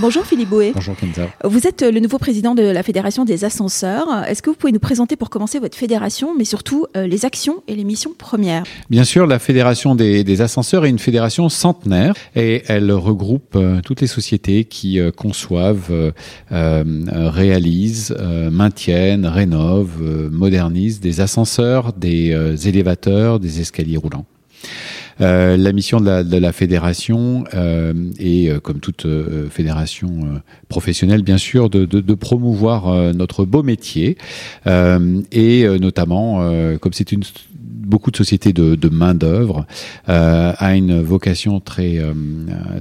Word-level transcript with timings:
Bonjour 0.00 0.24
Philippe 0.24 0.50
Bouet. 0.50 0.70
Bonjour 0.72 0.94
Kenza. 0.94 1.26
Vous 1.42 1.66
êtes 1.66 1.82
le 1.82 1.98
nouveau 1.98 2.18
président 2.18 2.54
de 2.54 2.62
la 2.62 2.84
Fédération 2.84 3.24
des 3.24 3.44
ascenseurs. 3.44 4.06
Est-ce 4.28 4.42
que 4.42 4.50
vous 4.50 4.54
pouvez 4.54 4.72
nous 4.72 4.78
présenter 4.78 5.16
pour 5.16 5.28
commencer 5.28 5.58
votre 5.58 5.76
fédération, 5.76 6.36
mais 6.38 6.44
surtout 6.44 6.86
euh, 6.96 7.08
les 7.08 7.24
actions 7.24 7.64
et 7.66 7.74
les 7.74 7.82
missions 7.82 8.12
premières? 8.16 8.62
Bien 8.90 9.02
sûr, 9.02 9.26
la 9.26 9.40
Fédération 9.40 9.96
des, 9.96 10.40
ascenseurs 10.40 10.86
est 10.86 10.90
une 10.90 11.00
fédération 11.00 11.48
centenaire 11.48 12.14
et 12.36 12.62
elle 12.68 12.92
regroupe 12.92 13.56
euh, 13.56 13.80
toutes 13.80 14.00
les 14.00 14.06
sociétés 14.06 14.66
qui 14.66 15.00
euh, 15.00 15.10
conçoivent, 15.10 16.12
réalisent, 16.48 18.16
maintiennent, 18.52 19.26
rénovent, 19.26 20.30
modernisent 20.30 21.00
des 21.00 21.20
ascenseurs, 21.20 21.92
des 21.92 22.68
élévateurs, 22.68 23.40
des 23.40 23.60
escaliers 23.60 23.96
roulants. 23.96 24.26
Euh, 25.20 25.56
la 25.56 25.72
mission 25.72 26.00
de 26.00 26.06
la, 26.06 26.24
de 26.24 26.36
la 26.36 26.52
fédération 26.52 27.44
euh, 27.54 27.92
est, 28.18 28.50
euh, 28.50 28.60
comme 28.60 28.80
toute 28.80 29.06
euh, 29.06 29.48
fédération 29.50 30.40
professionnelle, 30.68 31.22
bien 31.22 31.38
sûr, 31.38 31.70
de, 31.70 32.14
promouvoir 32.14 33.14
notre 33.14 33.44
beau 33.44 33.62
métier. 33.62 34.16
Et 34.66 35.66
notamment, 35.80 36.50
comme 36.80 36.92
c'est 36.92 37.12
une 37.12 37.22
beaucoup 37.88 38.10
de 38.10 38.16
sociétés 38.16 38.52
de, 38.52 38.74
de 38.74 38.88
main 38.88 39.14
d'œuvre 39.14 39.66
euh, 40.08 40.52
a 40.56 40.76
une 40.76 41.00
vocation 41.02 41.60
très 41.60 41.98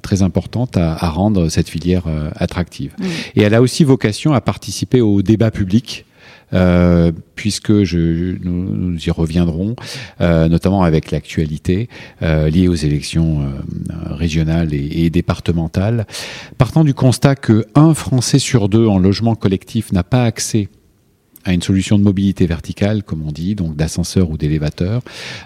très 0.01 0.21
importante 0.21 0.77
à, 0.77 0.93
à, 0.93 1.09
rendre 1.09 1.49
cette 1.49 1.69
filière 1.69 2.03
attractive. 2.35 2.93
Mmh. 2.99 3.05
Et 3.35 3.41
elle 3.41 3.53
a 3.53 3.61
aussi 3.61 3.83
vocation 3.83 4.33
à 4.33 4.41
participer 4.41 5.01
au 5.01 5.21
débat 5.21 5.51
public 5.51 6.05
euh, 6.53 7.11
puisque 7.35 7.83
je, 7.83 8.37
nous, 8.41 8.97
y 8.97 9.11
reviendrons, 9.11 9.75
euh, 10.21 10.47
notamment 10.47 10.83
avec 10.83 11.11
l'actualité 11.11 11.89
euh, 12.21 12.49
liée 12.49 12.67
aux 12.67 12.75
élections 12.75 13.41
euh, 13.41 14.13
régionales 14.13 14.73
et, 14.73 15.05
et, 15.05 15.09
départementales. 15.09 16.07
Partant 16.57 16.83
du 16.83 16.93
constat 16.93 17.35
que 17.35 17.65
un 17.75 17.93
Français 17.93 18.39
sur 18.39 18.69
deux 18.69 18.87
en 18.87 18.97
logement 18.97 19.35
collectif 19.35 19.91
n'a 19.91 20.03
pas 20.03 20.23
accès 20.23 20.69
à 21.47 21.53
une 21.53 21.61
solution 21.61 21.97
de 21.97 22.03
mobilité 22.03 22.45
verticale, 22.45 23.03
comme 23.03 23.25
on 23.25 23.31
dit, 23.31 23.55
donc 23.55 23.75
d'ascenseur 23.75 24.29
ou 24.29 24.37
d'élévateur. 24.37 25.01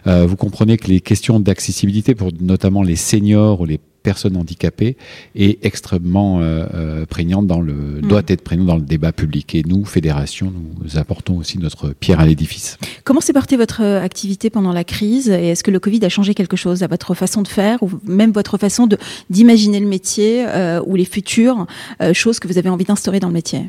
Euh, 0.07 0.25
vous 0.25 0.35
comprenez 0.35 0.77
que 0.77 0.87
les 0.87 0.99
questions 0.99 1.39
d'accessibilité 1.39 2.15
pour 2.15 2.31
notamment 2.41 2.81
les 2.81 2.95
seniors 2.95 3.61
ou 3.61 3.65
les 3.65 3.79
personnes 4.01 4.37
handicapées 4.37 4.97
est 5.35 5.63
extrêmement 5.65 6.39
euh, 6.39 6.65
euh, 6.73 7.05
prégnante 7.05 7.47
dans 7.47 7.61
le 7.61 7.73
mm. 7.73 8.01
doit 8.01 8.23
être 8.27 8.41
prégnante 8.41 8.67
dans 8.67 8.75
le 8.75 8.81
débat 8.81 9.11
public 9.11 9.55
et 9.55 9.63
nous 9.67 9.85
fédération 9.85 10.51
nous 10.81 10.97
apportons 10.97 11.37
aussi 11.37 11.57
notre 11.57 11.89
pierre 11.89 12.19
à 12.19 12.25
l'édifice. 12.25 12.77
Comment 13.03 13.21
s'est 13.21 13.33
portée 13.33 13.57
votre 13.57 13.81
euh, 13.81 14.01
activité 14.01 14.49
pendant 14.49 14.73
la 14.73 14.83
crise 14.83 15.29
et 15.29 15.49
est-ce 15.49 15.63
que 15.63 15.71
le 15.71 15.79
Covid 15.79 16.03
a 16.05 16.09
changé 16.09 16.33
quelque 16.33 16.57
chose 16.57 16.83
à 16.83 16.87
votre 16.87 17.13
façon 17.13 17.41
de 17.41 17.47
faire 17.47 17.81
ou 17.83 17.89
même 18.05 18.31
votre 18.31 18.57
façon 18.57 18.87
de 18.87 18.97
d'imaginer 19.29 19.79
le 19.79 19.87
métier 19.87 20.45
euh, 20.47 20.81
ou 20.85 20.95
les 20.95 21.05
futures 21.05 21.65
euh, 22.01 22.13
choses 22.13 22.39
que 22.39 22.47
vous 22.47 22.57
avez 22.57 22.69
envie 22.69 22.85
d'instaurer 22.85 23.19
dans 23.19 23.27
le 23.27 23.33
métier? 23.33 23.61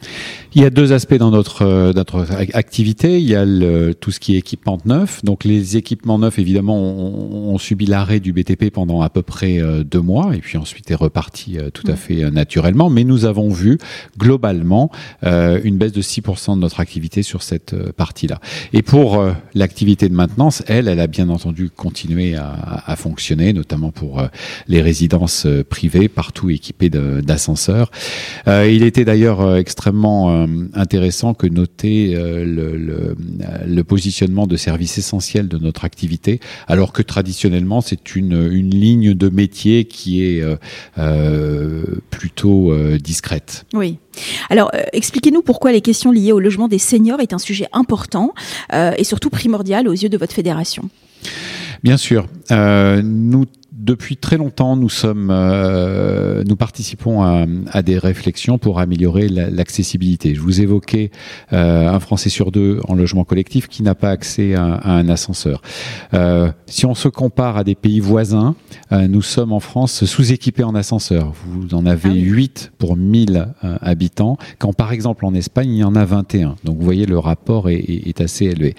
Il 0.54 0.62
y 0.62 0.64
a 0.64 0.70
deux 0.70 0.92
aspects 0.92 1.14
dans 1.14 1.30
notre 1.30 1.92
notre 1.94 2.26
activité, 2.54 3.18
il 3.18 3.28
y 3.28 3.34
a 3.34 3.44
le, 3.44 3.94
tout 3.94 4.10
ce 4.10 4.20
qui 4.20 4.34
est 4.34 4.38
équipement 4.38 4.78
neuf. 4.84 5.24
Donc 5.24 5.44
les 5.44 5.76
équipements 5.76 6.18
neufs 6.18 6.38
évidemment 6.38 6.78
ont, 6.78 7.54
ont 7.54 7.58
subi 7.58 7.86
l'arrêt 7.86 8.20
du 8.20 8.32
BTP 8.32 8.70
pendant 8.70 9.02
à 9.02 9.10
peu 9.10 9.22
près 9.22 9.60
deux 9.84 10.00
mois 10.00 10.21
et 10.30 10.38
puis 10.38 10.58
ensuite 10.58 10.90
est 10.90 10.96
reparti 10.96 11.58
euh, 11.58 11.70
tout 11.70 11.84
à 11.88 11.94
mm. 11.94 11.96
fait 11.96 12.22
euh, 12.22 12.30
naturellement. 12.30 12.90
Mais 12.90 13.04
nous 13.04 13.24
avons 13.24 13.48
vu 13.48 13.78
globalement 14.18 14.90
euh, 15.24 15.60
une 15.64 15.76
baisse 15.78 15.92
de 15.92 16.02
6% 16.02 16.54
de 16.54 16.60
notre 16.60 16.80
activité 16.80 17.22
sur 17.22 17.42
cette 17.42 17.74
partie-là. 17.92 18.40
Et 18.72 18.82
pour 18.82 19.24
l'activité 19.54 20.08
de 20.08 20.14
maintenance, 20.14 20.62
elle, 20.66 20.88
elle 20.88 21.00
a 21.00 21.06
bien 21.06 21.28
entendu 21.28 21.70
continué 21.70 22.36
à, 22.36 22.82
à 22.86 22.96
fonctionner, 22.96 23.52
notamment 23.52 23.90
pour 23.90 24.22
les 24.68 24.82
résidences 24.82 25.46
privées, 25.68 26.08
partout 26.08 26.50
équipées 26.50 26.90
d'ascenseurs. 26.90 27.90
il 28.46 28.82
était 28.82 29.04
d'ailleurs 29.04 29.56
extrêmement 29.56 30.46
intéressant 30.74 31.34
que 31.34 31.46
noter 31.46 32.14
le, 32.14 32.76
le, 32.76 33.16
le, 33.66 33.84
positionnement 33.84 34.46
de 34.46 34.56
services 34.56 34.98
essentiels 34.98 35.48
de 35.48 35.58
notre 35.58 35.84
activité, 35.84 36.40
alors 36.68 36.92
que 36.92 37.02
traditionnellement 37.02 37.80
c'est 37.80 38.14
une, 38.14 38.48
une 38.50 38.70
ligne 38.70 39.14
de 39.14 39.28
métier 39.28 39.84
qui 39.84 40.11
est 40.20 40.40
euh, 40.40 40.56
euh, 40.98 41.82
plutôt 42.10 42.72
euh, 42.72 42.98
discrète. 42.98 43.64
Oui. 43.72 43.98
Alors, 44.50 44.70
expliquez-nous 44.92 45.42
pourquoi 45.42 45.72
les 45.72 45.80
questions 45.80 46.12
liées 46.12 46.32
au 46.32 46.40
logement 46.40 46.68
des 46.68 46.78
seniors 46.78 47.20
est 47.20 47.32
un 47.32 47.38
sujet 47.38 47.66
important 47.72 48.34
et 48.72 49.04
surtout 49.04 49.30
primordial 49.30 49.88
aux 49.88 49.92
yeux 49.92 50.10
de 50.10 50.18
votre 50.18 50.34
fédération. 50.34 50.90
Bien 51.82 51.96
sûr. 51.96 52.26
nous 52.50 53.46
depuis 53.82 54.16
très 54.16 54.36
longtemps, 54.36 54.76
nous 54.76 54.88
sommes, 54.88 55.28
euh, 55.32 56.44
nous 56.46 56.54
participons 56.54 57.22
à, 57.22 57.46
à, 57.72 57.82
des 57.82 57.98
réflexions 57.98 58.56
pour 58.56 58.78
améliorer 58.78 59.28
l'accessibilité. 59.28 60.36
Je 60.36 60.40
vous 60.40 60.60
évoquais 60.60 61.10
euh, 61.52 61.88
un 61.88 61.98
Français 61.98 62.28
sur 62.28 62.52
deux 62.52 62.78
en 62.86 62.94
logement 62.94 63.24
collectif 63.24 63.66
qui 63.66 63.82
n'a 63.82 63.96
pas 63.96 64.10
accès 64.10 64.54
à, 64.54 64.74
à 64.74 64.92
un 64.92 65.08
ascenseur. 65.08 65.62
Euh, 66.14 66.52
si 66.66 66.86
on 66.86 66.94
se 66.94 67.08
compare 67.08 67.56
à 67.56 67.64
des 67.64 67.74
pays 67.74 67.98
voisins, 67.98 68.54
euh, 68.92 69.08
nous 69.08 69.20
sommes 69.22 69.52
en 69.52 69.58
France 69.58 70.04
sous-équipés 70.04 70.62
en 70.62 70.76
ascenseur. 70.76 71.32
Vous 71.44 71.74
en 71.74 71.84
avez 71.84 72.10
ah 72.10 72.14
8 72.14 72.72
pour 72.78 72.96
1000 72.96 73.48
euh, 73.64 73.76
habitants, 73.80 74.36
quand 74.58 74.72
par 74.72 74.92
exemple 74.92 75.26
en 75.26 75.34
Espagne, 75.34 75.70
il 75.70 75.78
y 75.78 75.84
en 75.84 75.96
a 75.96 76.04
21. 76.04 76.54
Donc 76.62 76.78
vous 76.78 76.84
voyez, 76.84 77.06
le 77.06 77.18
rapport 77.18 77.68
est, 77.68 77.80
est, 77.80 78.06
est 78.06 78.20
assez 78.20 78.46
élevé. 78.46 78.76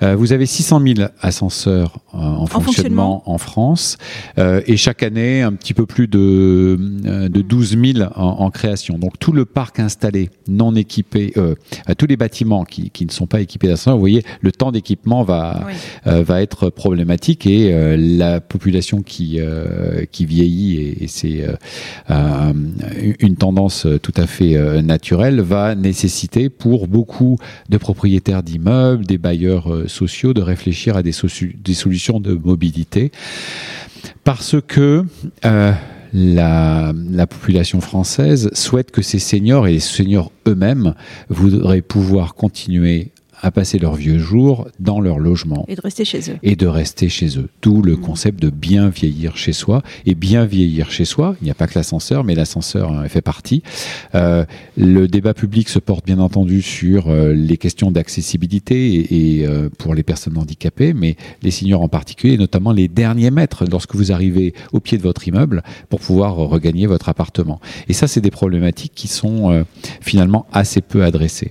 Vous 0.00 0.32
avez 0.32 0.46
600 0.46 0.80
000 0.96 1.08
ascenseurs 1.20 1.98
en, 2.12 2.18
en, 2.18 2.46
fonctionnement, 2.46 2.62
fonctionnement 2.62 3.22
en 3.26 3.38
France. 3.38 3.98
Euh, 4.38 4.60
et 4.66 4.76
chaque 4.76 5.02
année 5.02 5.42
un 5.42 5.52
petit 5.52 5.74
peu 5.74 5.86
plus 5.86 6.06
de, 6.06 6.78
euh, 7.06 7.28
de 7.28 7.40
12 7.42 7.76
000 7.94 8.08
en, 8.14 8.22
en, 8.22 8.50
création. 8.50 8.98
Donc 8.98 9.18
tout 9.18 9.32
le 9.32 9.44
parc 9.44 9.80
installé, 9.80 10.30
non 10.46 10.74
équipé, 10.74 11.32
euh, 11.36 11.54
tous 11.96 12.06
les 12.06 12.16
bâtiments 12.16 12.64
qui, 12.64 12.90
qui, 12.90 13.04
ne 13.04 13.10
sont 13.10 13.26
pas 13.26 13.40
équipés 13.40 13.66
d'ascenseur, 13.68 13.94
vous 13.94 14.00
voyez, 14.00 14.22
le 14.40 14.52
temps 14.52 14.70
d'équipement 14.70 15.22
va, 15.24 15.66
oui. 15.66 16.22
va 16.22 16.42
être 16.42 16.70
problématique 16.70 17.46
et 17.46 17.96
la 17.96 18.40
population 18.40 19.02
qui, 19.02 19.40
qui 20.12 20.26
vieillit, 20.26 20.76
et, 20.76 21.04
et 21.04 21.08
c'est 21.08 21.44
une 22.08 23.36
tendance 23.36 23.86
tout 24.02 24.12
à 24.16 24.26
fait 24.26 24.82
naturelle, 24.82 25.40
va 25.40 25.74
nécessiter 25.74 26.48
pour 26.48 26.88
beaucoup 26.88 27.38
de 27.68 27.76
propriétaires 27.76 28.42
d'immeubles, 28.42 29.06
des 29.06 29.18
bailleurs 29.18 29.88
sociaux, 29.88 30.34
de 30.34 30.42
réfléchir 30.42 30.96
à 30.96 31.02
des, 31.02 31.12
des 31.64 31.74
solutions 31.74 32.20
de 32.20 32.34
mobilité 32.34 33.10
parce 34.28 34.56
que 34.60 35.06
euh, 35.46 35.72
la, 36.12 36.92
la, 37.10 37.26
population 37.26 37.80
française 37.80 38.50
souhaite 38.52 38.90
que 38.90 39.00
ces 39.00 39.18
seniors 39.18 39.66
et 39.66 39.72
les 39.72 39.80
seniors 39.80 40.32
eux-mêmes 40.46 40.92
voudraient 41.30 41.80
pouvoir 41.80 42.34
continuer 42.34 43.12
à 43.40 43.50
passer 43.50 43.78
leurs 43.78 43.94
vieux 43.94 44.18
jours 44.18 44.68
dans 44.80 45.00
leur 45.00 45.18
logement. 45.18 45.64
Et 45.68 45.76
de 45.76 45.80
rester 45.80 46.04
chez 46.04 46.30
eux. 46.30 46.38
Et 46.42 46.56
de 46.56 46.66
rester 46.66 47.08
chez 47.08 47.38
eux. 47.38 47.48
D'où 47.62 47.82
le 47.82 47.94
mmh. 47.94 48.00
concept 48.00 48.42
de 48.42 48.50
bien 48.50 48.88
vieillir 48.88 49.36
chez 49.36 49.52
soi. 49.52 49.82
Et 50.06 50.14
bien 50.14 50.44
vieillir 50.44 50.90
chez 50.90 51.04
soi, 51.04 51.36
il 51.40 51.44
n'y 51.44 51.50
a 51.50 51.54
pas 51.54 51.66
que 51.66 51.78
l'ascenseur, 51.78 52.24
mais 52.24 52.34
l'ascenseur 52.34 52.92
hein, 52.92 53.08
fait 53.08 53.20
partie. 53.20 53.62
Euh, 54.14 54.44
le 54.76 55.06
débat 55.08 55.34
public 55.34 55.68
se 55.68 55.78
porte 55.78 56.04
bien 56.04 56.18
entendu 56.18 56.62
sur 56.62 57.08
euh, 57.08 57.32
les 57.32 57.56
questions 57.56 57.90
d'accessibilité 57.90 58.94
et, 58.94 59.40
et 59.40 59.46
euh, 59.46 59.68
pour 59.78 59.94
les 59.94 60.02
personnes 60.02 60.36
handicapées, 60.36 60.92
mais 60.92 61.16
les 61.42 61.50
seniors 61.50 61.82
en 61.82 61.88
particulier, 61.88 62.36
notamment 62.36 62.72
les 62.72 62.88
derniers 62.88 63.30
mètres 63.30 63.64
lorsque 63.70 63.94
vous 63.94 64.12
arrivez 64.12 64.54
au 64.72 64.80
pied 64.80 64.98
de 64.98 65.02
votre 65.02 65.26
immeuble 65.26 65.62
pour 65.88 66.00
pouvoir 66.00 66.36
regagner 66.36 66.86
votre 66.86 67.08
appartement. 67.08 67.60
Et 67.88 67.92
ça, 67.92 68.06
c'est 68.06 68.20
des 68.20 68.30
problématiques 68.30 68.92
qui 68.94 69.08
sont 69.08 69.64
finalement 70.00 70.46
assez 70.52 70.80
peu 70.80 71.04
adressées. 71.04 71.50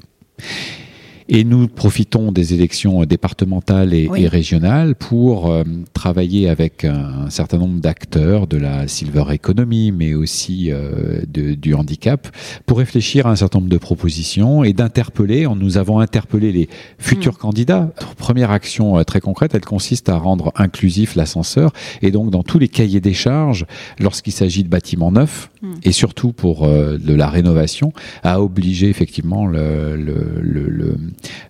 Et 1.29 1.43
nous 1.43 1.67
profitons 1.67 2.31
des 2.31 2.53
élections 2.53 3.03
départementales 3.03 3.93
et, 3.93 4.07
oui. 4.07 4.23
et 4.23 4.27
régionales 4.27 4.95
pour 4.95 5.51
euh, 5.51 5.63
travailler 5.93 6.47
avec 6.47 6.85
un, 6.85 7.25
un 7.25 7.29
certain 7.29 7.57
nombre 7.57 7.81
d'acteurs 7.81 8.47
de 8.47 8.57
la 8.57 8.87
silver 8.87 9.25
economy, 9.31 9.91
mais 9.91 10.13
aussi 10.13 10.71
euh, 10.71 11.21
de, 11.27 11.53
du 11.53 11.73
handicap, 11.73 12.27
pour 12.65 12.77
réfléchir 12.77 13.27
à 13.27 13.31
un 13.31 13.35
certain 13.35 13.59
nombre 13.59 13.69
de 13.69 13.77
propositions 13.77 14.63
et 14.63 14.71
d'interpeller. 14.71 15.47
Nous 15.55 15.77
avons 15.77 15.99
interpellé 15.99 16.51
les 16.51 16.69
futurs 16.97 17.33
mmh. 17.33 17.37
candidats. 17.37 17.91
Notre 17.99 18.15
première 18.15 18.51
action 18.51 18.97
euh, 18.97 19.03
très 19.03 19.19
concrète, 19.19 19.53
elle 19.53 19.65
consiste 19.65 20.07
à 20.09 20.17
rendre 20.17 20.53
inclusif 20.55 21.15
l'ascenseur 21.15 21.71
et 22.01 22.11
donc 22.11 22.31
dans 22.31 22.43
tous 22.43 22.59
les 22.59 22.69
cahiers 22.69 23.01
des 23.01 23.13
charges, 23.13 23.65
lorsqu'il 23.99 24.33
s'agit 24.33 24.63
de 24.63 24.69
bâtiments 24.69 25.11
neufs 25.11 25.49
mmh. 25.61 25.67
et 25.83 25.91
surtout 25.91 26.31
pour 26.31 26.63
euh, 26.63 26.97
de 26.97 27.13
la 27.13 27.29
rénovation, 27.29 27.91
à 28.23 28.41
obliger 28.41 28.89
effectivement 28.89 29.45
le, 29.45 29.97
le, 29.97 30.39
le, 30.41 30.69
le 30.69 30.97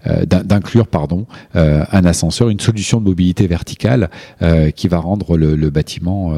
d'inclure 0.06 0.88
pardon 0.88 1.26
un 1.54 2.06
ascenseur, 2.06 2.50
une 2.50 2.60
solution 2.60 3.00
de 3.00 3.06
mobilité 3.06 3.48
verticale 3.48 4.10
qui 4.76 4.88
va 4.88 4.98
rendre 4.98 5.38
le, 5.38 5.70
bâtiment 5.70 6.34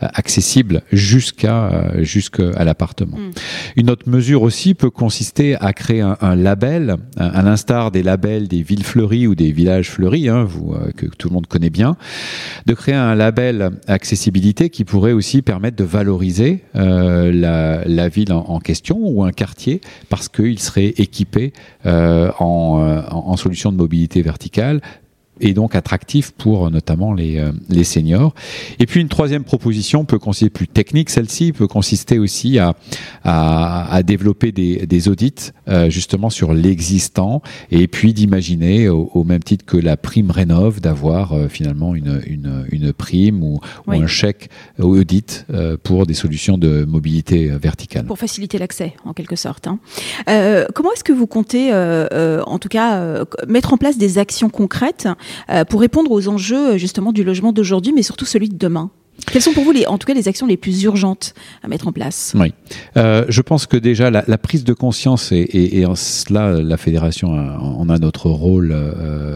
accessible 0.00 0.82
jusqu'à 0.92 1.92
jusqu'à 1.98 2.64
l'appartement. 2.64 3.16
Mm. 3.16 3.30
Une 3.76 3.90
autre 3.90 4.08
mesure 4.08 4.42
aussi 4.42 4.74
peut 4.74 4.90
consister 4.90 5.56
à 5.56 5.72
créer 5.72 6.00
un, 6.02 6.36
label, 6.36 6.96
à 7.16 7.42
l'instar 7.42 7.90
des 7.90 8.02
labels 8.02 8.48
des 8.48 8.62
villes 8.62 8.84
fleuries 8.84 9.26
ou 9.26 9.34
des 9.34 9.52
villages 9.52 9.90
fleuris, 9.90 10.28
hein, 10.28 10.44
vous, 10.44 10.74
que 10.96 11.06
tout 11.06 11.28
le 11.28 11.34
monde 11.34 11.46
connaît 11.46 11.70
bien, 11.70 11.96
de 12.66 12.74
créer 12.74 12.94
un 12.94 13.14
label 13.14 13.70
accessibilité 13.88 14.70
qui 14.70 14.84
pourrait 14.84 15.12
aussi 15.12 15.42
permettre 15.42 15.76
de 15.76 15.84
valoriser 15.84 16.62
euh, 16.76 17.32
la, 17.86 18.08
ville 18.08 18.32
en, 18.32 18.58
question 18.58 18.98
ou 19.00 19.24
un 19.24 19.32
quartier 19.32 19.80
parce 20.08 20.28
qu'il 20.28 20.58
serait 20.58 20.94
équipé 20.98 21.52
euh, 21.86 22.01
en, 22.38 22.80
euh, 22.80 23.02
en, 23.10 23.36
solution 23.36 23.72
de 23.72 23.76
mobilité 23.76 24.22
verticale 24.22 24.80
et 25.42 25.52
donc 25.52 25.74
attractif 25.74 26.30
pour 26.30 26.66
euh, 26.66 26.70
notamment 26.70 27.12
les, 27.12 27.38
euh, 27.38 27.52
les 27.68 27.84
seniors. 27.84 28.34
Et 28.78 28.86
puis 28.86 29.00
une 29.00 29.08
troisième 29.08 29.44
proposition 29.44 30.04
peut 30.04 30.18
consister 30.18 30.50
plus 30.50 30.68
technique, 30.68 31.10
celle-ci 31.10 31.52
peut 31.52 31.66
consister 31.66 32.18
aussi 32.18 32.58
à, 32.58 32.74
à, 33.24 33.92
à 33.92 34.02
développer 34.02 34.52
des, 34.52 34.86
des 34.86 35.08
audits 35.08 35.50
euh, 35.68 35.90
justement 35.90 36.30
sur 36.30 36.54
l'existant 36.54 37.42
et 37.70 37.88
puis 37.88 38.14
d'imaginer 38.14 38.88
au, 38.88 39.24
même 39.24 39.42
titre 39.42 39.64
que 39.64 39.76
la 39.76 39.96
prime 39.96 40.30
rénove 40.30 40.80
d'avoir 40.80 41.34
finalement 41.48 41.94
une, 41.94 42.22
une, 42.26 42.66
une, 42.70 42.92
prime 42.92 43.42
ou, 43.42 43.60
ou, 43.86 43.92
un 43.92 44.06
chèque 44.06 44.48
audit 44.78 45.46
pour 45.82 46.06
des 46.06 46.14
solutions 46.14 46.58
de 46.58 46.84
mobilité 46.84 47.48
verticale. 47.48 48.04
Pour 48.04 48.18
faciliter 48.18 48.58
l'accès 48.58 48.94
en 49.04 49.12
quelque 49.12 49.36
sorte. 49.36 49.66
Hein. 49.66 49.78
comment 50.74 50.92
est-ce 50.92 51.04
que 51.04 51.12
vous 51.12 51.26
comptez 51.26 51.72
en 51.72 52.58
tout 52.58 52.68
cas 52.68 53.24
mettre 53.48 53.72
en 53.72 53.76
place 53.76 53.98
des 53.98 54.18
actions 54.18 54.50
concrètes 54.50 55.08
pour 55.68 55.80
répondre 55.80 56.10
aux 56.10 56.28
enjeux 56.28 56.76
justement 56.76 57.12
du 57.12 57.24
logement 57.24 57.52
d'aujourd'hui, 57.52 57.92
mais 57.92 58.02
surtout 58.02 58.24
celui 58.24 58.48
de 58.48 58.56
demain. 58.56 58.90
Quelles 59.30 59.42
sont 59.42 59.52
pour 59.52 59.64
vous, 59.64 59.72
les, 59.72 59.86
en 59.86 59.98
tout 59.98 60.06
cas, 60.06 60.14
les 60.14 60.26
actions 60.26 60.46
les 60.46 60.56
plus 60.56 60.82
urgentes 60.82 61.34
à 61.62 61.68
mettre 61.68 61.86
en 61.86 61.92
place? 61.92 62.32
Oui, 62.34 62.52
euh, 62.96 63.24
je 63.28 63.40
pense 63.42 63.66
que 63.66 63.76
déjà 63.76 64.10
la, 64.10 64.38
prise 64.38 64.64
de 64.64 64.72
conscience 64.72 65.32
et, 65.32 65.84
en 65.86 65.94
cela 65.94 66.60
la 66.60 66.76
fédération 66.76 67.30
en 67.32 67.88
a 67.88 67.98
notre 67.98 68.28
rôle 68.28 68.72
euh, 68.72 69.31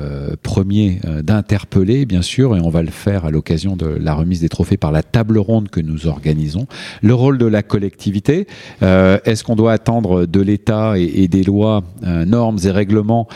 premier 0.56 1.00
euh, 1.04 1.20
d'interpeller, 1.20 2.06
bien 2.06 2.22
sûr, 2.22 2.56
et 2.56 2.60
on 2.60 2.70
va 2.70 2.80
le 2.80 2.90
faire 2.90 3.26
à 3.26 3.30
l'occasion 3.30 3.76
de 3.76 3.84
la 3.86 4.14
remise 4.14 4.40
des 4.40 4.48
trophées 4.48 4.78
par 4.78 4.90
la 4.90 5.02
table 5.02 5.36
ronde 5.36 5.68
que 5.68 5.80
nous 5.82 6.06
organisons. 6.06 6.66
Le 7.02 7.12
rôle 7.12 7.36
de 7.36 7.44
la 7.44 7.62
collectivité, 7.62 8.46
est-ce 8.80 9.44
qu'on 9.44 9.54
doit 9.54 9.72
attendre 9.72 10.24
de 10.24 10.40
l'État 10.40 10.98
et, 10.98 11.24
et, 11.24 11.28
des 11.28 11.42
lois, 11.42 11.82
normes 12.02 12.58
et 12.64 12.70
règlements 12.70 13.28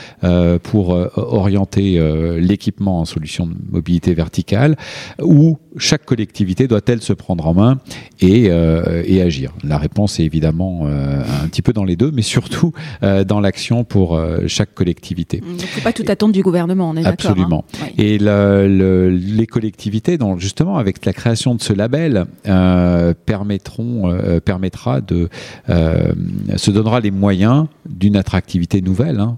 pour 0.62 0.96
orienter 1.17 2.00
l'équipement 2.38 3.00
en 3.00 3.05
solution 3.05 3.46
de 3.46 3.55
mobilité 3.70 4.14
verticale, 4.14 4.76
ou 5.22 5.58
chaque 5.76 6.05
collectivité 6.05 6.67
doit-elle 6.67 7.00
se 7.00 7.12
prendre 7.12 7.46
en 7.46 7.55
main 7.55 7.78
et, 8.20 8.46
euh, 8.49 9.02
et 9.06 9.22
agir? 9.22 9.52
La 9.62 9.78
réponse 9.78 10.19
est 10.20 10.25
évidemment 10.25 10.82
euh, 10.84 11.22
un 11.43 11.49
petit 11.49 11.62
peu 11.62 11.72
dans 11.72 11.84
les 11.84 11.96
deux, 11.96 12.11
mais 12.11 12.22
surtout 12.22 12.72
euh, 13.02 13.25
dans 13.25 13.40
l'action 13.40 13.84
pour 13.84 14.17
euh, 14.17 14.46
chaque 14.46 14.75
collectivité. 14.75 15.43
Il 15.46 15.56
ne 15.56 15.58
faut 15.61 15.81
pas 15.81 15.93
tout 15.93 16.05
attendre 16.08 16.32
du 16.32 16.43
gouvernement, 16.43 16.90
on 16.90 16.96
est 16.96 17.02
d'accord. 17.02 17.10
Absolument. 17.12 17.65
Hein 17.83 17.87
et 17.99 18.19
le, 18.19 18.67
le, 18.69 19.11
les 19.11 19.47
collectivités, 19.47 20.19
donc 20.19 20.41
justement 20.41 20.79
avec 20.79 21.05
la 21.05 21.12
création 21.12 21.55
de 21.55 21.62
ce 21.62 21.73
label, 21.73 22.27
euh, 22.47 23.15
permettront, 23.27 24.19
permettra 24.45 25.01
de 25.01 25.29
se 25.69 26.71
donnera 26.71 27.01
les 27.01 27.11
moyens 27.11 27.67
d'une 27.89 28.17
attractivité 28.17 28.81
nouvelle. 28.81 29.21
Hein, 29.21 29.37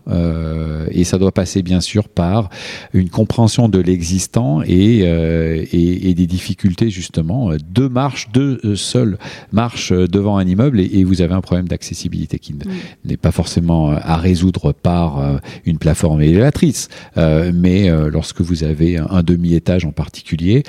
et 0.90 1.04
ça 1.04 1.18
doit 1.18 1.32
passer 1.32 1.62
bien 1.62 1.80
sûr 1.80 2.08
par 2.08 2.50
une 2.92 3.08
compréhension 3.08 3.68
de 3.68 3.78
l'existant 3.78 4.62
et, 4.62 5.00
et, 5.00 6.10
et 6.10 6.14
des 6.14 6.26
difficultés 6.26 6.90
justement. 6.90 7.52
Euh, 7.52 7.58
deux 7.70 7.88
marches, 7.88 8.28
deux 8.32 8.60
euh, 8.64 8.76
seules 8.76 9.18
marches 9.52 9.92
euh, 9.92 10.06
devant 10.06 10.36
un 10.36 10.46
immeuble 10.46 10.80
et, 10.80 11.04
vous 11.04 11.20
avez 11.20 11.34
un 11.34 11.40
problème 11.40 11.68
d'accessibilité 11.68 12.38
qui 12.38 12.54
n'est 13.04 13.16
pas 13.16 13.32
forcément 13.32 13.90
à 13.90 14.16
résoudre 14.16 14.72
par 14.72 15.40
une 15.64 15.78
plateforme 15.78 16.22
élévatrice, 16.22 16.88
mais 17.62 17.88
lorsque 18.10 18.40
vous 18.40 18.64
avez 18.64 18.98
un, 18.98 19.22
demi-étage 19.22 19.84
en 19.84 19.92
particulier, 19.92 20.64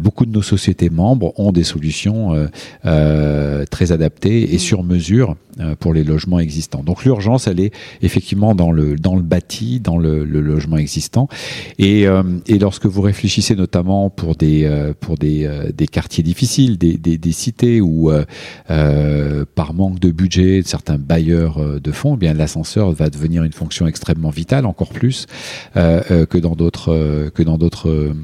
beaucoup 0.00 0.26
de 0.26 0.32
nos 0.32 0.42
sociétés 0.42 0.90
membres 0.90 1.38
ont 1.38 1.52
des 1.52 1.64
solutions 1.64 2.48
très 2.82 3.92
adaptées 3.92 4.54
et 4.54 4.58
sur 4.58 4.82
mesure 4.82 5.36
pour 5.80 5.92
les 5.92 6.02
logements 6.02 6.38
existants. 6.38 6.82
Donc 6.82 7.04
l'urgence, 7.04 7.46
elle 7.46 7.60
est 7.60 7.72
effectivement 8.00 8.54
dans 8.54 8.72
le 8.72 8.96
dans 8.96 9.16
le 9.16 9.22
bâti, 9.22 9.80
dans 9.80 9.98
le, 9.98 10.24
logement 10.24 10.78
existant. 10.78 11.28
Et, 11.78 12.06
et 12.46 12.58
lorsque 12.58 12.86
vous 12.86 13.02
réfléchissez 13.02 13.54
notamment 13.54 14.08
pour 14.10 14.34
des 14.34 14.62
euh, 14.72 14.92
pour 14.98 15.16
des, 15.16 15.44
euh, 15.44 15.72
des, 15.72 15.86
quartiers 15.86 16.22
difficiles, 16.22 16.78
des, 16.78 16.96
des, 16.96 17.18
des 17.18 17.32
cités 17.32 17.80
où 17.80 18.10
euh, 18.10 19.44
par 19.54 19.74
manque 19.74 19.98
de 19.98 20.10
budget, 20.10 20.62
certains 20.64 20.98
bailleurs 20.98 21.58
de 21.80 21.92
fonds, 21.92 22.14
eh 22.14 22.18
bien 22.18 22.34
l'ascenseur 22.34 22.92
va 22.92 23.10
devenir 23.10 23.44
une 23.44 23.52
fonction 23.52 23.86
extrêmement 23.86 24.30
vitale, 24.30 24.66
encore 24.66 24.90
plus 24.90 25.26
que 26.28 26.38
dans 26.38 26.54
d'autres 26.54 27.30
que 27.34 27.42
dans 27.42 27.58
d'autres 27.58 28.14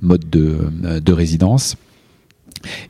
modes 0.00 0.28
de, 0.30 0.58
de 1.00 1.12
résidence. 1.12 1.76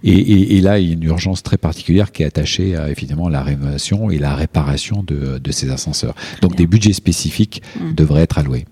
Et, 0.03 0.13
et, 0.13 0.57
et, 0.57 0.61
là, 0.63 0.79
il 0.79 0.87
y 0.87 0.91
a 0.91 0.93
une 0.95 1.03
urgence 1.03 1.43
très 1.43 1.59
particulière 1.59 2.11
qui 2.11 2.23
est 2.23 2.27
attachée 2.27 2.75
à 2.75 2.89
la 3.31 3.43
rénovation 3.43 4.11
et 4.11 4.19
la 4.19 4.35
réparation 4.35 5.03
de, 5.03 5.39
de 5.39 5.53
ces 5.53 5.71
ascenseurs. 5.71 6.15
Donc 6.41 6.57
des 6.57 6.67
budgets 6.67 6.95
spécifiques 6.95 7.63
mmh. 7.79 7.93
devraient 7.95 8.23
être 8.23 8.39
alloués. 8.39 8.65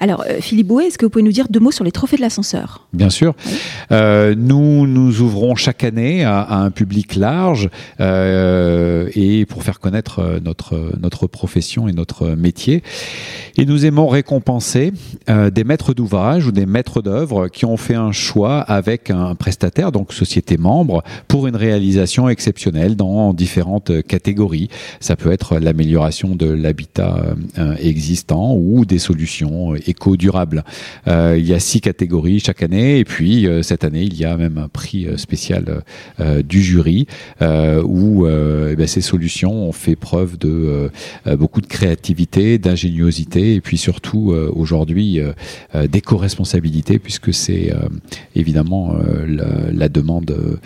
Alors, 0.00 0.24
euh, 0.28 0.40
Philippe 0.40 0.68
Bouet, 0.68 0.86
est-ce 0.86 0.98
que 0.98 1.06
vous 1.06 1.10
pouvez 1.10 1.22
nous 1.22 1.32
dire 1.32 1.46
deux 1.48 1.60
mots 1.60 1.70
sur 1.70 1.84
les 1.84 1.92
trophées 1.92 2.16
de 2.16 2.22
l'ascenseur? 2.22 2.86
Bien 2.92 3.10
sûr. 3.10 3.34
Euh, 3.90 4.34
nous 4.36 4.86
nous 4.86 5.20
ouvrons 5.20 5.54
chaque 5.54 5.84
année 5.84 6.24
à, 6.24 6.40
à 6.40 6.56
un 6.56 6.70
public 6.70 7.16
large 7.16 7.70
euh, 8.00 9.08
et 9.14 9.46
pour 9.46 9.62
faire 9.62 9.80
connaître 9.80 10.40
notre 10.44 10.92
notre 11.00 11.26
profession 11.26 11.88
et 11.88 11.92
notre 11.92 12.28
métier. 12.30 12.82
Et 13.56 13.66
nous 13.66 13.84
aimons 13.84 14.08
récompenser 14.08 14.92
euh, 15.28 15.50
des 15.50 15.64
maîtres 15.64 15.94
d'ouvrage 15.94 16.46
ou 16.46 16.52
des 16.52 16.66
maîtres 16.66 17.02
d'œuvre 17.02 17.48
qui 17.48 17.64
ont 17.64 17.76
fait 17.76 17.94
un 17.94 18.12
choix 18.12 18.60
avec 18.60 19.10
un 19.10 19.34
prestataire, 19.34 19.92
donc 19.92 20.12
société 20.12 20.56
membre, 20.56 21.02
pour 21.28 21.46
une 21.46 21.56
réalisation 21.56 22.28
exceptionnelle 22.28 22.96
dans 22.96 23.34
différentes 23.34 24.02
catégories. 24.02 24.68
Ça 25.00 25.16
peut 25.16 25.32
être 25.32 25.58
l'amélioration 25.58 26.34
de 26.34 26.46
l'habitat 26.46 27.22
existant 27.80 28.54
ou 28.54 28.84
des 28.84 28.98
solutions 28.98 29.61
euh, 29.70 29.78
éco-durable. 29.86 30.64
Euh, 31.08 31.36
il 31.38 31.46
y 31.46 31.54
a 31.54 31.60
six 31.60 31.80
catégories 31.80 32.40
chaque 32.40 32.62
année 32.62 32.98
et 32.98 33.04
puis 33.04 33.46
euh, 33.46 33.62
cette 33.62 33.84
année 33.84 34.02
il 34.02 34.16
y 34.16 34.24
a 34.24 34.36
même 34.36 34.58
un 34.58 34.68
prix 34.68 35.06
spécial 35.16 35.82
du 36.44 36.62
jury 36.62 37.06
où 37.40 38.26
eh 38.26 38.76
ben, 38.76 38.86
ces 38.86 39.00
solutions 39.00 39.68
ont 39.68 39.72
fait 39.72 39.96
preuve 39.96 40.38
de 40.38 40.90
beaucoup 41.36 41.60
de 41.60 41.66
créativité, 41.66 42.58
d'ingéniosité 42.58 43.54
et 43.54 43.60
puis 43.60 43.76
surtout 43.76 44.34
aujourd'hui 44.54 45.20
d'éco-responsabilité 45.88 46.98
puisque 46.98 47.32
c'est 47.34 47.72
évidemment 48.34 48.96
la, 49.26 49.72
la, 49.72 49.88
demande 49.88 50.60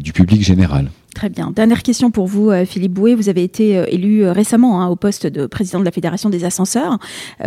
du 0.00 0.12
public 0.12 0.42
général. 0.42 0.90
Très 1.18 1.30
bien. 1.30 1.50
Dernière 1.50 1.82
question 1.82 2.12
pour 2.12 2.28
vous, 2.28 2.50
euh, 2.50 2.64
Philippe 2.64 2.92
Bouet. 2.92 3.16
Vous 3.16 3.28
avez 3.28 3.42
été 3.42 3.76
euh, 3.76 3.86
élu 3.88 4.22
euh, 4.22 4.30
récemment 4.30 4.80
hein, 4.80 4.86
au 4.86 4.94
poste 4.94 5.26
de 5.26 5.46
président 5.46 5.80
de 5.80 5.84
la 5.84 5.90
Fédération 5.90 6.30
des 6.30 6.44
ascenseurs. 6.44 7.00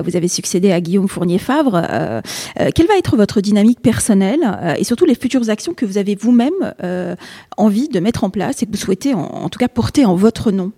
Vous 0.04 0.18
avez 0.18 0.28
succédé 0.28 0.74
à 0.74 0.82
Guillaume 0.82 1.08
Fournier-Favre. 1.08 1.82
Quelle 2.75 2.88
va 2.88 2.98
être 2.98 3.16
votre 3.16 3.40
dynamique 3.40 3.82
personnelle 3.82 4.75
et 4.78 4.84
surtout 4.84 5.06
les 5.06 5.16
futures 5.16 5.50
actions 5.50 5.74
que 5.74 5.86
vous 5.86 5.98
avez 5.98 6.16
vous-même 6.16 6.74
envie 7.56 7.88
de 7.88 8.00
mettre 8.01 8.25
en 8.25 8.30
place 8.30 8.62
et 8.62 8.66
que 8.66 8.72
vous 8.72 8.78
souhaitez 8.78 9.13
en 9.13 9.48
tout 9.48 9.60
cas 9.60 9.70
porter 9.70 10.06
en 10.06 10.16
votre 10.16 10.51
nom? 10.51 10.72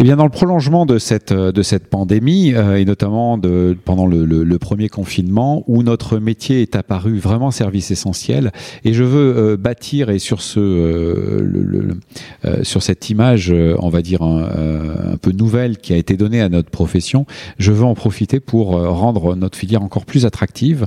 Eh 0.00 0.02
bien, 0.02 0.16
dans 0.16 0.24
le 0.24 0.30
prolongement 0.30 0.86
de 0.86 0.98
cette 0.98 1.30
de 1.30 1.62
cette 1.62 1.88
pandémie 1.88 2.54
euh, 2.54 2.78
et 2.78 2.86
notamment 2.86 3.36
de 3.36 3.76
pendant 3.84 4.06
le, 4.06 4.24
le, 4.24 4.44
le, 4.44 4.58
premier 4.58 4.88
confinement 4.88 5.62
où 5.66 5.82
notre 5.82 6.16
métier 6.16 6.62
est 6.62 6.74
apparu 6.74 7.18
vraiment 7.18 7.50
service 7.50 7.90
essentiel 7.90 8.50
et 8.82 8.94
je 8.94 9.04
veux 9.04 9.36
euh, 9.36 9.56
bâtir 9.58 10.08
et 10.08 10.18
sur 10.18 10.40
ce 10.40 10.58
euh, 10.58 11.42
le, 11.42 11.98
euh, 12.46 12.64
sur 12.64 12.82
cette 12.82 13.10
image 13.10 13.52
on 13.78 13.90
va 13.90 14.00
dire 14.00 14.22
un, 14.22 15.12
un, 15.12 15.16
peu 15.18 15.32
nouvelle 15.32 15.76
qui 15.76 15.92
a 15.92 15.96
été 15.96 16.16
donnée 16.16 16.40
à 16.40 16.48
notre 16.48 16.70
profession, 16.70 17.26
je 17.58 17.70
veux 17.70 17.84
en 17.84 17.94
profiter 17.94 18.40
pour 18.40 18.80
rendre 18.80 19.36
notre 19.36 19.58
filière 19.58 19.82
encore 19.82 20.06
plus 20.06 20.24
attractive 20.24 20.86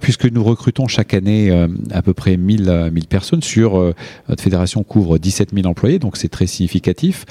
puisque 0.00 0.26
nous 0.26 0.44
recrutons 0.44 0.86
chaque 0.86 1.14
année 1.14 1.50
à 1.90 2.02
peu 2.02 2.14
près 2.14 2.36
1000 2.36 2.90
1000 2.92 3.06
personnes 3.08 3.42
sur 3.42 3.92
notre 4.28 4.42
fédération 4.42 4.84
couvre 4.84 5.18
17 5.18 5.52
000 5.52 5.66
employés 5.66 5.98
donc 5.98 6.16
c'est 6.16 6.28
très 6.28 6.46
significatif 6.46 7.24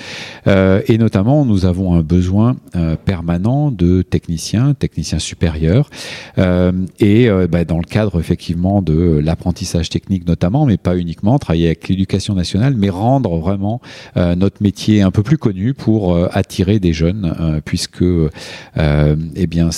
notamment, 1.06 1.46
nous 1.46 1.66
avons 1.68 1.94
un 1.94 2.02
besoin 2.02 2.56
permanent 3.06 3.70
de 3.70 4.02
techniciens, 4.02 4.74
techniciens 4.74 5.20
supérieurs, 5.20 5.92
et 7.00 7.30
bah, 7.52 7.64
dans 7.64 7.78
le 7.78 7.84
cadre 7.84 8.20
effectivement 8.20 8.82
de 8.82 9.22
l'apprentissage 9.24 9.90
technique 9.90 10.28
notamment, 10.28 10.66
mais 10.66 10.78
pas 10.78 10.98
uniquement, 10.98 11.38
travailler 11.38 11.68
avec 11.68 11.88
l'éducation 11.90 12.34
nationale, 12.34 12.74
mais 12.76 12.90
rendre 12.90 13.38
vraiment 13.38 13.82
notre 14.16 14.64
métier 14.64 15.04
un 15.04 15.12
peu 15.12 15.22
plus 15.22 15.38
connu 15.38 15.76
pour 15.76 16.18
attirer 16.36 16.80
des 16.80 16.92
jeunes, 16.92 17.62
puisque 17.66 18.04
eh 18.76 19.48
bien 19.48 19.70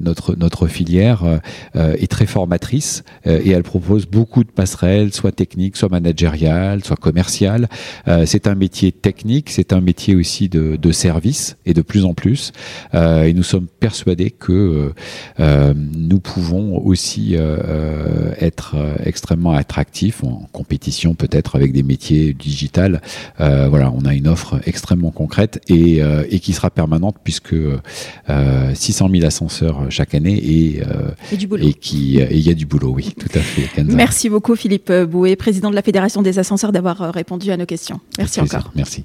notre 0.00 0.34
notre 0.36 0.66
filière 0.66 1.40
est 1.74 2.10
très 2.10 2.26
formatrice 2.26 3.04
et 3.26 3.50
elle 3.50 3.64
propose 3.64 4.06
beaucoup 4.06 4.44
de 4.44 4.50
passerelles, 4.50 5.12
soit 5.12 5.32
techniques, 5.32 5.76
soit 5.76 5.90
managériales, 5.90 6.82
soit 6.84 6.96
commerciales. 6.96 7.68
c'est 8.24 8.46
un 8.46 8.54
métier 8.54 8.92
technique, 8.92 9.50
c'est 9.50 9.74
un 9.74 9.82
métier 9.82 10.14
aussi 10.14 10.37
de, 10.46 10.76
de, 10.76 10.92
service 10.92 11.56
et 11.66 11.74
de 11.74 11.82
plus 11.82 12.04
en 12.04 12.14
plus. 12.14 12.52
et 12.94 13.32
nous 13.32 13.42
sommes 13.42 13.66
persuadés 13.66 14.30
que 14.30 14.92
nous 15.38 16.20
pouvons 16.20 16.78
aussi 16.84 17.36
être 18.38 18.76
extrêmement 19.04 19.52
attractifs 19.52 20.22
en 20.22 20.48
compétition 20.52 21.14
peut-être 21.14 21.56
avec 21.56 21.72
des 21.72 21.82
métiers 21.82 22.34
digital. 22.34 23.00
voilà, 23.38 23.92
on 23.92 24.04
a 24.04 24.14
une 24.14 24.28
offre 24.28 24.60
extrêmement 24.66 25.10
concrète 25.10 25.60
et, 25.68 26.00
et 26.30 26.40
qui 26.40 26.52
sera 26.52 26.70
permanente 26.70 27.16
puisque 27.24 27.56
600 28.74 29.08
000 29.10 29.26
ascenseurs 29.26 29.86
chaque 29.90 30.14
année 30.14 30.36
et, 30.36 30.82
et, 31.32 31.74
qui 31.74 32.14
il 32.14 32.40
y 32.40 32.50
a 32.50 32.54
du 32.54 32.66
boulot, 32.66 32.92
oui, 32.94 33.14
tout 33.18 33.28
à 33.34 33.40
fait. 33.40 33.82
Merci 33.82 34.28
beaucoup 34.28 34.54
Philippe 34.56 34.92
Bouet, 34.92 35.36
président 35.36 35.70
de 35.70 35.74
la 35.74 35.82
Fédération 35.82 36.22
des 36.22 36.38
ascenseurs, 36.38 36.72
d'avoir 36.72 37.12
répondu 37.12 37.50
à 37.50 37.56
nos 37.56 37.66
questions. 37.66 38.00
Merci 38.18 38.40
encore. 38.40 38.70
Merci. 38.74 39.04